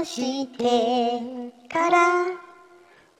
[0.00, 1.20] をして
[1.68, 2.24] から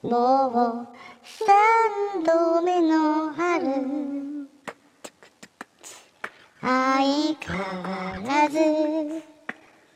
[0.02, 0.88] もう
[1.22, 4.49] 三度目の春。
[6.63, 6.68] 相
[7.38, 8.58] 変わらず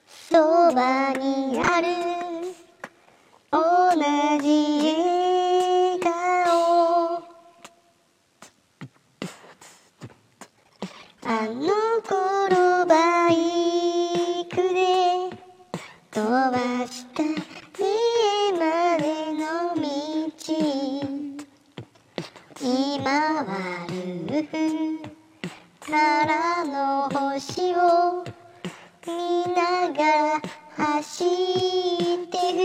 [0.07, 1.87] そばにある。
[3.51, 3.61] 同
[4.43, 4.49] じ
[4.83, 7.25] 笑顔。
[11.27, 11.63] あの
[12.03, 12.74] 頃
[16.85, 17.29] ばした家
[18.53, 19.81] までの道
[22.61, 23.03] 今
[23.45, 23.49] は
[24.29, 24.53] ルフ
[25.81, 28.25] からの星を
[29.07, 29.11] 見
[29.55, 30.43] ながら
[30.77, 31.29] 走っ
[32.29, 32.65] てる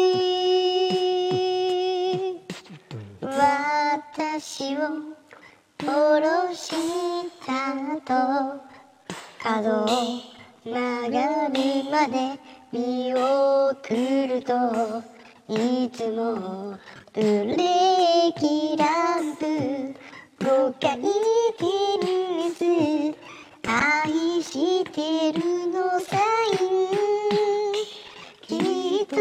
[3.22, 4.78] 私を
[5.80, 6.76] 殺し
[7.46, 7.48] た
[8.02, 8.10] と
[9.42, 9.88] 角を
[10.66, 11.54] 曲がる
[11.90, 14.54] まで見送ると
[15.48, 16.78] いつも
[17.14, 19.46] ブレーキランプ
[20.38, 21.00] 5回
[21.58, 21.66] 転
[22.54, 23.18] ず
[23.68, 25.40] 愛してる
[25.72, 26.98] のサイン
[28.44, 29.16] きっと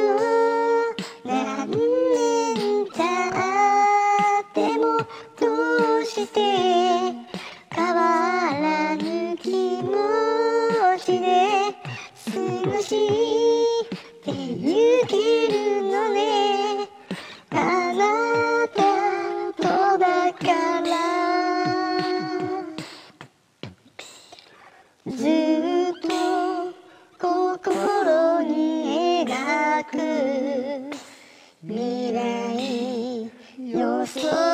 [1.24, 3.00] 何年経
[4.40, 4.98] っても
[5.40, 5.46] ど
[6.02, 7.27] うして
[12.68, 12.94] 過ごして
[14.30, 15.16] ゆけ
[15.48, 16.86] るのね。
[17.50, 17.54] あ
[17.94, 18.82] なた
[19.56, 19.62] と
[19.96, 20.46] だか
[20.82, 20.86] ら。
[25.06, 26.08] ずっと
[27.18, 29.96] 心に描く
[31.62, 34.47] 未来予想。